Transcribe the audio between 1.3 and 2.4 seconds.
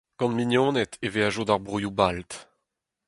d’ar broioù balt.